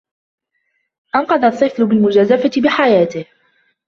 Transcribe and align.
أنقذ 1.15 1.43
الطفل 1.45 1.85
بالمجازفة 1.85 2.51
بحياته. 2.61 3.25